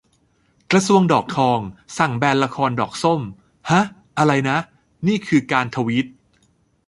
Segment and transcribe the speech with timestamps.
[0.71, 1.59] กระทรวงดอกทอง
[1.97, 3.21] สั่งแบนละครดอกส้ม
[3.69, 3.81] ห๊ะ!
[4.17, 4.57] อะไรนะ!?
[5.07, 6.05] นี่คือการทวีต